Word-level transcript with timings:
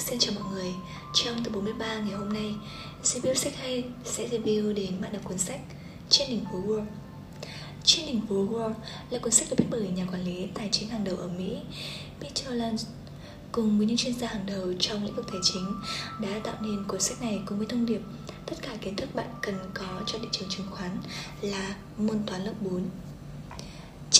Xin 0.00 0.18
chào 0.18 0.34
mọi 0.34 0.52
người, 0.52 0.74
trong 1.14 1.44
tập 1.44 1.50
43 1.54 1.98
ngày 1.98 2.14
hôm 2.14 2.32
nay, 2.32 2.54
Review 3.02 3.34
Sách 3.34 3.56
Hay 3.56 3.84
sẽ 4.04 4.28
review 4.28 4.74
đến 4.74 5.00
bạn 5.00 5.12
đọc 5.12 5.22
cuốn 5.24 5.38
sách 5.38 5.60
Trên 6.08 6.28
đỉnh 6.30 6.44
phố 6.44 6.58
world. 6.66 6.84
Trên 7.84 8.06
đỉnh 8.06 8.20
phố 8.26 8.34
world 8.34 8.74
là 9.10 9.18
cuốn 9.18 9.32
sách 9.32 9.48
được 9.50 9.56
viết 9.58 9.66
bởi 9.70 9.88
nhà 9.88 10.06
quản 10.12 10.24
lý 10.24 10.46
tài 10.54 10.68
chính 10.72 10.88
hàng 10.88 11.04
đầu 11.04 11.16
ở 11.16 11.28
Mỹ 11.28 11.58
Peter 12.20 12.52
Lynch, 12.52 12.80
cùng 13.52 13.78
với 13.78 13.86
những 13.86 13.96
chuyên 13.96 14.14
gia 14.14 14.28
hàng 14.28 14.46
đầu 14.46 14.72
trong 14.78 15.04
lĩnh 15.04 15.14
vực 15.14 15.26
tài 15.32 15.40
chính 15.42 15.74
đã 16.20 16.40
tạo 16.44 16.54
nên 16.60 16.84
cuốn 16.88 17.00
sách 17.00 17.22
này 17.22 17.40
cùng 17.46 17.58
với 17.58 17.66
thông 17.66 17.86
điệp 17.86 18.00
tất 18.46 18.56
cả 18.62 18.76
kiến 18.80 18.96
thức 18.96 19.14
bạn 19.14 19.28
cần 19.42 19.54
có 19.74 20.00
cho 20.06 20.18
thị 20.18 20.28
trường 20.32 20.48
chứng 20.48 20.66
khoán 20.70 20.90
là 21.42 21.74
môn 21.96 22.22
toán 22.26 22.44
lớp 22.44 22.54
4 22.60 22.82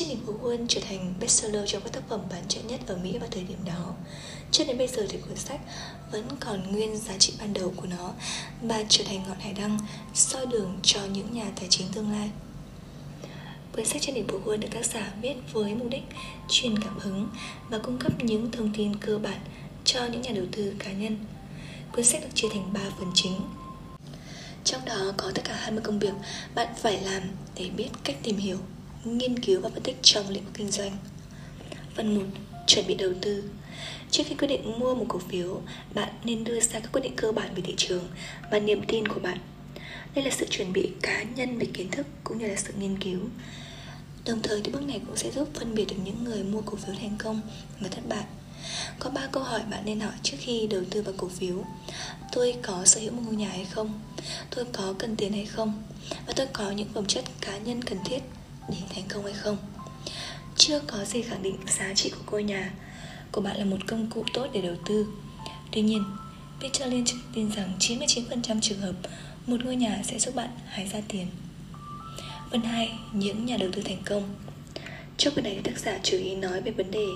Chiếc 0.00 0.08
đỉnh 0.08 0.26
của 0.26 0.34
quân 0.42 0.66
trở 0.68 0.80
thành 0.80 1.14
bestseller 1.20 1.62
trong 1.66 1.82
các 1.82 1.92
tác 1.92 2.08
phẩm 2.08 2.20
bán 2.30 2.42
chạy 2.48 2.62
nhất 2.62 2.80
ở 2.86 2.96
Mỹ 2.96 3.18
vào 3.18 3.28
thời 3.30 3.44
điểm 3.44 3.58
đó. 3.64 3.94
Cho 4.50 4.64
đến 4.64 4.78
bây 4.78 4.86
giờ 4.86 5.06
thì 5.08 5.18
cuốn 5.18 5.36
sách 5.36 5.60
vẫn 6.12 6.24
còn 6.40 6.72
nguyên 6.72 6.96
giá 6.96 7.14
trị 7.18 7.32
ban 7.38 7.52
đầu 7.52 7.72
của 7.76 7.86
nó 7.86 8.12
và 8.62 8.84
trở 8.88 9.04
thành 9.04 9.22
ngọn 9.28 9.38
hải 9.38 9.52
đăng, 9.52 9.78
soi 10.14 10.46
đường 10.46 10.78
cho 10.82 11.00
những 11.04 11.34
nhà 11.34 11.44
tài 11.56 11.66
chính 11.70 11.86
tương 11.94 12.12
lai. 12.12 12.30
Cuốn 13.72 13.84
sách 13.84 14.02
trên 14.02 14.14
đỉnh 14.14 14.26
của 14.26 14.40
quân 14.44 14.60
được 14.60 14.68
tác 14.74 14.86
giả 14.86 15.12
viết 15.22 15.34
với 15.52 15.74
mục 15.74 15.88
đích 15.90 16.04
truyền 16.48 16.78
cảm 16.78 16.98
hứng 16.98 17.28
và 17.68 17.78
cung 17.78 17.98
cấp 17.98 18.24
những 18.24 18.50
thông 18.50 18.72
tin 18.76 18.96
cơ 18.96 19.18
bản 19.18 19.40
cho 19.84 20.06
những 20.06 20.22
nhà 20.22 20.32
đầu 20.34 20.44
tư 20.52 20.74
cá 20.78 20.92
nhân. 20.92 21.18
Cuốn 21.92 22.04
sách 22.04 22.22
được 22.22 22.30
chia 22.34 22.48
thành 22.52 22.72
3 22.72 22.80
phần 22.98 23.10
chính 23.14 23.40
trong 24.64 24.84
đó 24.84 25.12
có 25.16 25.32
tất 25.34 25.42
cả 25.44 25.54
20 25.54 25.80
công 25.84 25.98
việc 25.98 26.14
bạn 26.54 26.68
phải 26.76 27.00
làm 27.00 27.22
để 27.56 27.70
biết 27.76 27.88
cách 28.04 28.16
tìm 28.22 28.36
hiểu 28.36 28.58
nghiên 29.04 29.38
cứu 29.38 29.60
và 29.60 29.68
phân 29.68 29.82
tích 29.82 29.96
trong 30.02 30.28
lĩnh 30.28 30.44
vực 30.44 30.54
kinh 30.54 30.70
doanh. 30.70 30.96
Phần 31.94 32.14
1. 32.14 32.22
Chuẩn 32.66 32.86
bị 32.86 32.94
đầu 32.94 33.12
tư 33.20 33.44
Trước 34.10 34.22
khi 34.26 34.34
quyết 34.34 34.48
định 34.48 34.78
mua 34.78 34.94
một 34.94 35.04
cổ 35.08 35.18
phiếu, 35.28 35.60
bạn 35.94 36.08
nên 36.24 36.44
đưa 36.44 36.60
ra 36.60 36.80
các 36.80 36.92
quyết 36.92 37.00
định 37.00 37.16
cơ 37.16 37.32
bản 37.32 37.54
về 37.54 37.62
thị 37.66 37.74
trường 37.76 38.04
và 38.50 38.58
niềm 38.58 38.82
tin 38.88 39.08
của 39.08 39.20
bạn. 39.20 39.38
Đây 40.14 40.24
là 40.24 40.30
sự 40.30 40.46
chuẩn 40.50 40.72
bị 40.72 40.90
cá 41.02 41.22
nhân 41.22 41.58
về 41.58 41.66
kiến 41.74 41.90
thức 41.90 42.06
cũng 42.24 42.38
như 42.38 42.46
là 42.46 42.56
sự 42.56 42.72
nghiên 42.78 42.98
cứu. 42.98 43.20
Đồng 44.26 44.42
thời 44.42 44.60
thì 44.64 44.72
bước 44.72 44.82
này 44.82 45.00
cũng 45.06 45.16
sẽ 45.16 45.30
giúp 45.30 45.48
phân 45.54 45.74
biệt 45.74 45.84
được 45.84 45.96
những 46.04 46.24
người 46.24 46.44
mua 46.44 46.60
cổ 46.60 46.76
phiếu 46.76 46.94
thành 47.00 47.16
công 47.18 47.40
và 47.80 47.88
thất 47.88 48.08
bại. 48.08 48.24
Có 48.98 49.10
3 49.10 49.28
câu 49.32 49.42
hỏi 49.42 49.60
bạn 49.70 49.84
nên 49.84 50.00
hỏi 50.00 50.12
trước 50.22 50.36
khi 50.40 50.66
đầu 50.66 50.82
tư 50.90 51.02
vào 51.02 51.14
cổ 51.16 51.28
phiếu. 51.28 51.64
Tôi 52.32 52.54
có 52.62 52.84
sở 52.84 53.00
hữu 53.00 53.12
một 53.12 53.22
ngôi 53.24 53.36
nhà 53.36 53.48
hay 53.48 53.64
không? 53.64 54.00
Tôi 54.50 54.64
có 54.72 54.94
cần 54.98 55.16
tiền 55.16 55.32
hay 55.32 55.46
không? 55.46 55.82
Và 56.26 56.32
tôi 56.36 56.46
có 56.52 56.70
những 56.70 56.88
phẩm 56.94 57.06
chất 57.06 57.24
cá 57.40 57.58
nhân 57.58 57.82
cần 57.82 57.98
thiết 58.04 58.20
đến 58.68 58.82
thành 58.94 59.04
công 59.08 59.24
hay 59.24 59.34
không? 59.34 59.56
Chưa 60.56 60.80
có 60.80 61.04
gì 61.04 61.22
khẳng 61.22 61.42
định 61.42 61.56
giá 61.66 61.94
trị 61.94 62.10
của 62.10 62.22
ngôi 62.30 62.42
nhà. 62.42 62.70
Của 63.32 63.40
bạn 63.40 63.56
là 63.56 63.64
một 63.64 63.78
công 63.86 64.10
cụ 64.10 64.24
tốt 64.32 64.46
để 64.52 64.60
đầu 64.60 64.76
tư. 64.86 65.06
Tuy 65.72 65.82
nhiên 65.82 66.04
Peter 66.60 66.92
Lynch 66.92 67.08
tin 67.34 67.50
rằng 67.52 67.72
99% 67.78 68.60
trường 68.60 68.80
hợp 68.80 68.94
một 69.46 69.64
ngôi 69.64 69.76
nhà 69.76 70.00
sẽ 70.04 70.18
giúp 70.18 70.34
bạn 70.34 70.48
hái 70.66 70.88
ra 70.88 71.00
tiền. 71.08 71.26
Phần 72.50 72.62
2. 72.62 72.98
Những 73.12 73.46
nhà 73.46 73.56
đầu 73.56 73.68
tư 73.72 73.82
thành 73.82 74.02
công. 74.04 74.34
Trong 75.20 75.34
cái 75.34 75.42
này 75.42 75.60
tác 75.64 75.78
giả, 75.78 75.98
chú 76.02 76.16
ý 76.16 76.34
nói 76.34 76.60
về 76.60 76.70
vấn 76.70 76.90
đề 76.90 77.06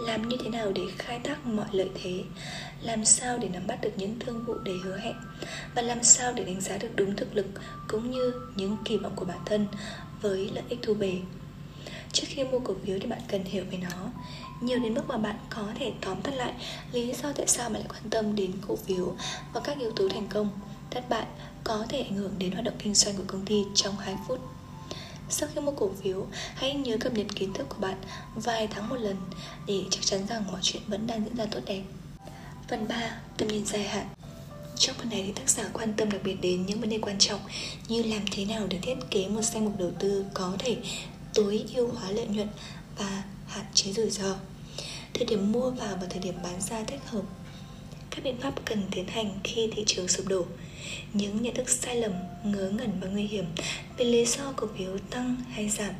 làm 0.00 0.28
như 0.28 0.36
thế 0.44 0.50
nào 0.50 0.72
để 0.74 0.82
khai 0.98 1.20
thác 1.24 1.46
mọi 1.46 1.66
lợi 1.72 1.88
thế, 2.02 2.22
làm 2.82 3.04
sao 3.04 3.38
để 3.38 3.48
nắm 3.48 3.66
bắt 3.66 3.80
được 3.82 3.90
những 3.96 4.18
thương 4.18 4.44
vụ 4.44 4.54
để 4.64 4.72
hứa 4.84 4.96
hẹn 4.96 5.14
và 5.74 5.82
làm 5.82 6.02
sao 6.02 6.32
để 6.32 6.44
đánh 6.44 6.60
giá 6.60 6.78
được 6.78 6.88
đúng 6.94 7.16
thực 7.16 7.36
lực 7.36 7.46
cũng 7.88 8.10
như 8.10 8.32
những 8.56 8.76
kỳ 8.84 8.96
vọng 8.96 9.12
của 9.16 9.24
bản 9.24 9.38
thân 9.44 9.66
với 10.22 10.50
lợi 10.54 10.64
ích 10.68 10.78
thu 10.82 10.94
về. 10.94 11.18
Trước 12.12 12.26
khi 12.26 12.44
mua 12.44 12.58
cổ 12.58 12.74
phiếu 12.84 12.98
thì 12.98 13.06
bạn 13.06 13.20
cần 13.28 13.44
hiểu 13.44 13.64
về 13.70 13.78
nó. 13.78 14.10
Nhiều 14.62 14.78
đến 14.78 14.94
mức 14.94 15.02
mà 15.08 15.16
bạn 15.16 15.36
có 15.50 15.66
thể 15.78 15.92
tóm 16.00 16.20
tắt 16.22 16.34
lại 16.34 16.52
lý 16.92 17.12
do 17.22 17.32
tại 17.32 17.46
sao 17.46 17.70
bạn 17.70 17.82
lại 17.82 17.88
quan 17.88 18.10
tâm 18.10 18.36
đến 18.36 18.52
cổ 18.68 18.76
phiếu 18.76 19.14
và 19.52 19.60
các 19.64 19.78
yếu 19.78 19.90
tố 19.90 20.08
thành 20.08 20.26
công 20.28 20.50
thất 20.90 21.08
bại 21.08 21.26
có 21.64 21.86
thể 21.88 22.00
ảnh 22.00 22.14
hưởng 22.14 22.32
đến 22.38 22.52
hoạt 22.52 22.64
động 22.64 22.74
kinh 22.78 22.94
doanh 22.94 23.16
của 23.16 23.24
công 23.26 23.44
ty 23.44 23.64
trong 23.74 23.96
2 23.96 24.16
phút 24.28 24.40
sau 25.30 25.48
khi 25.54 25.60
mua 25.60 25.72
cổ 25.72 25.90
phiếu, 26.02 26.26
hãy 26.54 26.74
nhớ 26.74 26.96
cập 27.00 27.12
nhật 27.12 27.26
kiến 27.34 27.52
thức 27.52 27.66
của 27.68 27.80
bạn 27.80 27.96
vài 28.34 28.68
tháng 28.70 28.88
một 28.88 28.96
lần 28.96 29.16
để 29.66 29.82
chắc 29.90 30.00
chắn 30.02 30.26
rằng 30.26 30.44
mọi 30.52 30.60
chuyện 30.62 30.82
vẫn 30.86 31.06
đang 31.06 31.24
diễn 31.24 31.36
ra 31.36 31.46
tốt 31.50 31.60
đẹp. 31.66 31.82
Phần 32.68 32.88
3. 32.88 33.20
Tầm 33.36 33.48
nhìn 33.48 33.66
dài 33.66 33.88
hạn 33.88 34.06
trong 34.78 34.96
phần 34.98 35.10
này 35.10 35.22
thì 35.26 35.32
tác 35.32 35.50
giả 35.50 35.64
quan 35.72 35.92
tâm 35.96 36.10
đặc 36.10 36.20
biệt 36.24 36.36
đến 36.42 36.66
những 36.66 36.80
vấn 36.80 36.90
đề 36.90 36.98
quan 37.02 37.18
trọng 37.18 37.40
như 37.88 38.02
làm 38.02 38.20
thế 38.32 38.44
nào 38.44 38.66
để 38.70 38.78
thiết 38.82 38.94
kế 39.10 39.28
một 39.28 39.42
danh 39.42 39.64
mục 39.64 39.74
đầu 39.78 39.90
tư 39.98 40.24
có 40.34 40.52
thể 40.58 40.76
tối 41.34 41.64
ưu 41.74 41.88
hóa 41.88 42.10
lợi 42.10 42.26
nhuận 42.26 42.48
và 42.98 43.22
hạn 43.46 43.64
chế 43.74 43.92
rủi 43.92 44.10
ro. 44.10 44.36
Thời 45.14 45.26
điểm 45.26 45.52
mua 45.52 45.70
vào 45.70 45.96
và 46.00 46.06
thời 46.10 46.18
điểm 46.18 46.34
bán 46.42 46.60
ra 46.60 46.84
thích 46.84 47.00
hợp. 47.06 47.22
Các 48.10 48.24
biện 48.24 48.40
pháp 48.40 48.54
cần 48.64 48.82
tiến 48.90 49.06
hành 49.06 49.38
khi 49.44 49.70
thị 49.76 49.82
trường 49.86 50.08
sụp 50.08 50.26
đổ. 50.28 50.44
Những 51.12 51.42
nhận 51.42 51.54
thức 51.54 51.68
sai 51.68 51.96
lầm, 51.96 52.12
ngớ 52.44 52.70
ngẩn 52.70 53.00
và 53.00 53.08
nguy 53.08 53.26
hiểm 53.26 53.44
về 53.96 54.04
lý 54.04 54.24
do 54.24 54.52
cổ 54.56 54.66
phiếu 54.78 54.98
tăng 55.10 55.36
hay 55.50 55.68
giảm. 55.68 55.94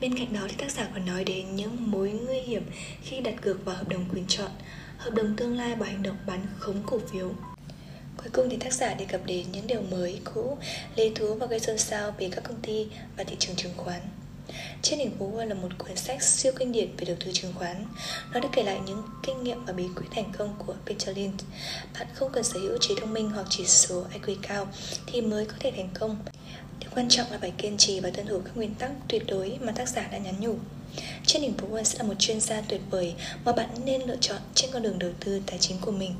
Bên 0.00 0.18
cạnh 0.18 0.32
đó 0.32 0.40
thì 0.48 0.54
tác 0.58 0.70
giả 0.70 0.88
còn 0.94 1.06
nói 1.06 1.24
đến 1.24 1.56
những 1.56 1.90
mối 1.90 2.10
nguy 2.10 2.40
hiểm 2.40 2.62
khi 3.02 3.20
đặt 3.20 3.34
cược 3.42 3.64
vào 3.64 3.76
hợp 3.76 3.88
đồng 3.88 4.04
quyền 4.12 4.24
chọn, 4.28 4.50
hợp 4.98 5.10
đồng 5.14 5.36
tương 5.36 5.56
lai 5.56 5.74
và 5.74 5.86
hành 5.86 6.02
động 6.02 6.16
bán 6.26 6.46
khống 6.58 6.82
cổ 6.86 6.98
phiếu. 7.12 7.30
Cuối 8.16 8.28
cùng 8.32 8.48
thì 8.50 8.56
tác 8.56 8.72
giả 8.72 8.94
đề 8.94 9.04
cập 9.04 9.26
đến 9.26 9.46
những 9.52 9.66
điều 9.66 9.82
mới, 9.82 10.20
cũ, 10.24 10.58
lý 10.96 11.12
thú 11.14 11.34
và 11.34 11.46
gây 11.46 11.60
xôn 11.60 11.78
xao 11.78 12.14
về 12.18 12.28
các 12.32 12.44
công 12.44 12.60
ty 12.62 12.86
và 13.16 13.24
thị 13.24 13.36
trường 13.38 13.56
chứng 13.56 13.72
khoán. 13.76 14.00
Trên 14.82 14.98
đỉnh 14.98 15.18
phố 15.18 15.44
là 15.44 15.54
một 15.54 15.68
cuốn 15.78 15.96
sách 15.96 16.22
siêu 16.22 16.52
kinh 16.58 16.72
điển 16.72 16.96
về 16.96 17.04
đầu 17.04 17.16
tư 17.24 17.30
chứng 17.32 17.52
khoán. 17.54 17.86
Nó 18.32 18.40
đã 18.40 18.48
kể 18.52 18.62
lại 18.62 18.80
những 18.86 19.02
kinh 19.22 19.42
nghiệm 19.42 19.64
và 19.64 19.72
bí 19.72 19.84
quyết 19.96 20.06
thành 20.10 20.32
công 20.38 20.54
của 20.66 20.74
Peter 20.86 21.16
Lynch. 21.16 21.40
Bạn 21.98 22.06
không 22.14 22.32
cần 22.32 22.44
sở 22.44 22.60
hữu 22.60 22.78
trí 22.80 22.94
thông 23.00 23.12
minh 23.12 23.30
hoặc 23.30 23.46
chỉ 23.50 23.66
số 23.66 24.04
IQ 24.14 24.36
cao 24.42 24.68
thì 25.06 25.20
mới 25.20 25.46
có 25.46 25.54
thể 25.60 25.72
thành 25.76 25.88
công. 25.94 26.16
Quan 26.94 27.08
trọng 27.08 27.30
là 27.30 27.38
phải 27.38 27.52
kiên 27.58 27.76
trì 27.76 28.00
và 28.00 28.10
tuân 28.10 28.26
thủ 28.26 28.40
các 28.44 28.56
nguyên 28.56 28.74
tắc 28.74 28.90
tuyệt 29.08 29.22
đối 29.28 29.58
mà 29.60 29.72
tác 29.72 29.88
giả 29.88 30.08
đã 30.12 30.18
nhắn 30.18 30.34
nhủ. 30.40 30.54
Trên 31.26 31.42
đỉnh 31.42 31.54
phố 31.54 31.82
sẽ 31.84 31.98
là 31.98 32.04
một 32.04 32.14
chuyên 32.18 32.40
gia 32.40 32.60
tuyệt 32.60 32.80
vời 32.90 33.14
mà 33.44 33.52
bạn 33.52 33.68
nên 33.84 34.02
lựa 34.02 34.16
chọn 34.20 34.38
trên 34.54 34.70
con 34.72 34.82
đường 34.82 34.98
đầu 34.98 35.10
tư 35.24 35.40
tài 35.46 35.58
chính 35.58 35.76
của 35.80 35.90
mình. 35.90 36.14